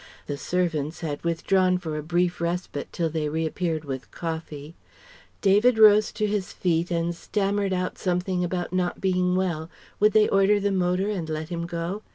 [0.25, 4.73] the servants had withdrawn for a brief respite till they reappeared with coffee,
[5.41, 9.69] David rose to his feet and stammered out something about not being well
[9.99, 12.01] would they order the motor and let him go?